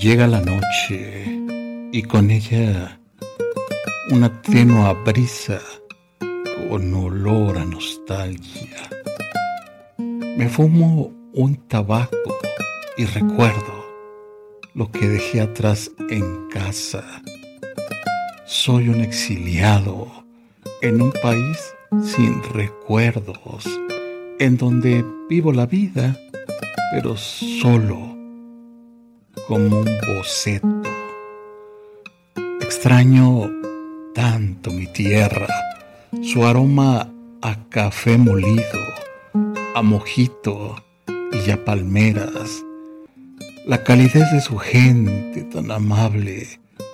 [0.00, 1.26] Llega la noche
[1.92, 2.98] y con ella
[4.10, 5.60] una tenua brisa
[6.70, 8.88] con olor a nostalgia.
[9.98, 12.38] Me fumo un tabaco
[12.96, 13.84] y recuerdo
[14.72, 17.04] lo que dejé atrás en casa.
[18.46, 20.10] Soy un exiliado
[20.80, 23.68] en un país sin recuerdos,
[24.38, 26.18] en donde vivo la vida,
[26.90, 28.19] pero solo
[29.50, 30.82] como un boceto.
[32.60, 33.50] Extraño
[34.14, 35.48] tanto mi tierra,
[36.22, 38.80] su aroma a café molido,
[39.74, 40.76] a mojito
[41.32, 42.64] y a palmeras,
[43.66, 46.46] la calidez de su gente tan amable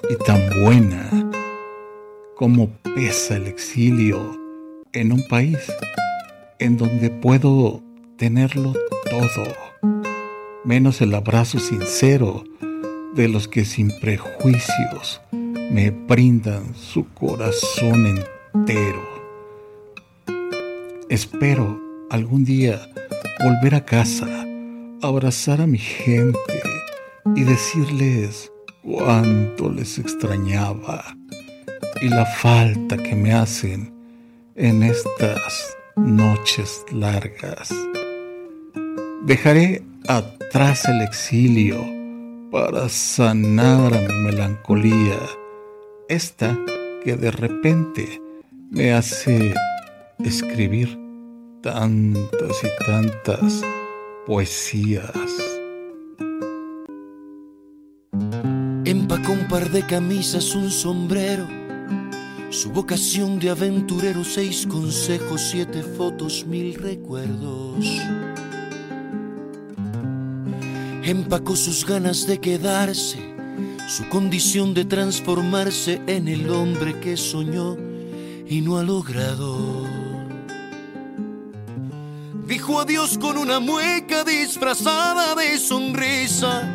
[0.09, 1.11] y tan buena,
[2.37, 4.35] como pesa el exilio
[4.95, 5.59] en un país
[6.59, 7.83] en donde puedo
[8.17, 8.73] tenerlo
[9.11, 9.66] todo
[10.67, 12.43] menos el abrazo sincero
[13.15, 19.01] de los que sin prejuicios me brindan su corazón entero.
[21.09, 22.81] Espero algún día
[23.45, 24.27] volver a casa,
[25.03, 26.61] abrazar a mi gente
[27.37, 28.51] y decirles
[28.83, 31.17] cuánto les extrañaba
[32.03, 33.95] y la falta que me hacen
[34.57, 37.73] en estas noches largas.
[39.25, 41.77] Dejaré atrás el exilio
[42.51, 45.19] para sanar a mi melancolía,
[46.09, 46.57] esta
[47.05, 48.23] que de repente
[48.71, 49.55] me hace
[50.25, 50.99] escribir
[51.63, 53.63] tantas y tantas
[54.27, 55.11] poesías.
[58.85, 61.47] Empacó un par de camisas, un sombrero,
[62.51, 67.85] su vocación de aventurero, seis consejos, siete fotos, mil recuerdos
[71.07, 73.19] empacó sus ganas de quedarse,
[73.89, 77.77] su condición de transformarse en el hombre que soñó
[78.49, 79.85] y no ha logrado.
[82.49, 86.69] Dijo adiós con una mueca disfrazada de sonrisa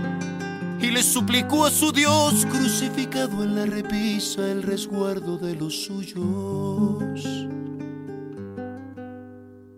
[0.81, 7.21] y le suplicó a su Dios crucificado en la repisa el resguardo de los suyos.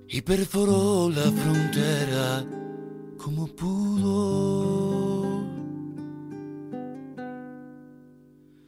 [0.08, 2.46] Y perforó la frontera
[3.24, 4.12] como pudo.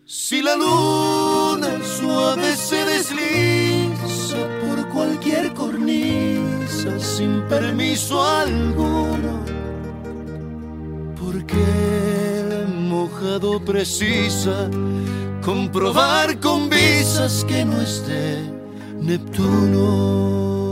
[0.05, 9.43] Si la luna suave se desliza por cualquier cornisa sin permiso alguno,
[11.19, 11.63] porque
[12.39, 14.69] el mojado precisa
[15.43, 18.39] comprobar con visas que no esté
[19.01, 20.64] Neptuno.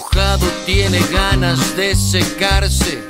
[0.00, 3.02] Mojado tiene ganas de secarse.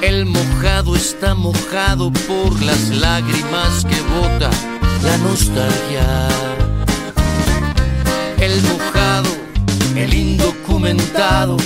[0.00, 4.50] El mojado está mojado por las lágrimas que bota
[5.02, 6.28] la nostalgia.
[8.38, 9.28] El mojado,
[9.94, 11.58] el indocumentado,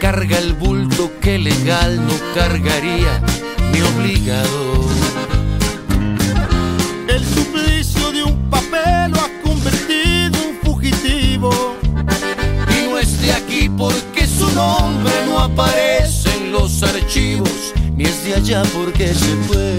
[0.00, 3.22] carga el bulto que legal no cargaría
[3.72, 5.03] mi obligado.
[17.34, 19.78] Archivos, ni es de allá porque se fue.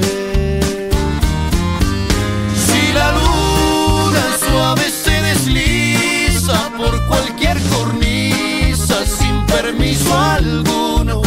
[2.55, 11.21] Si la luna suave se desliza por cualquier cornisa sin permiso alguno,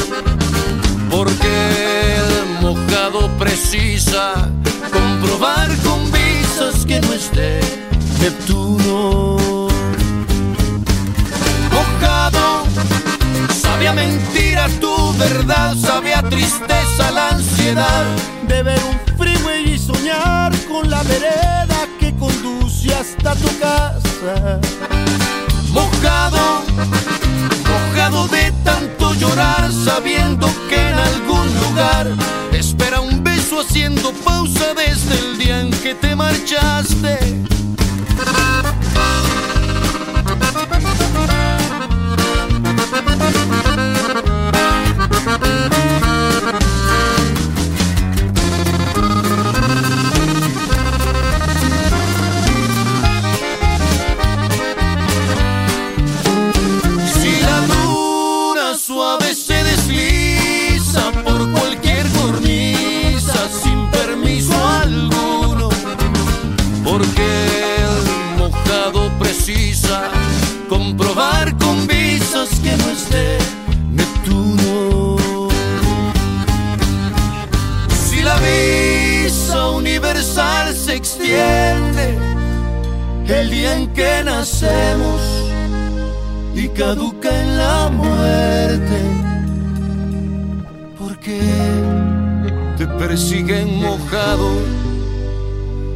[1.11, 4.51] porque el mojado precisa
[14.19, 18.05] mentira tu verdad, sabía tristeza la ansiedad
[18.47, 24.61] de ver un freeway y soñar con la vereda que conduce hasta tu casa.
[25.73, 26.63] Mojado,
[27.69, 32.07] mojado de tanto llorar, sabiendo que en algún lugar
[32.53, 37.48] espera un beso haciendo pausa desde el día en que te marchaste
[84.25, 85.21] nacemos
[86.55, 89.01] y caduca en la muerte.
[90.99, 91.41] Porque
[92.77, 94.51] te persiguen mojado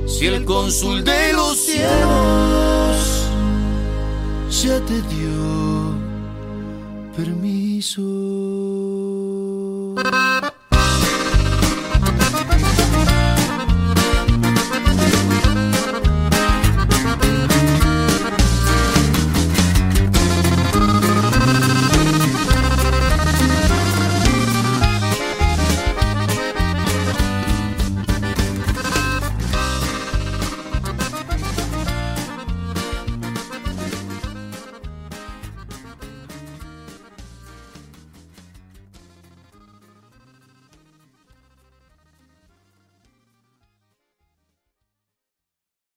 [0.07, 3.23] si el cónsul de los cielos
[4.51, 5.95] ya te dio
[7.17, 9.02] permiso.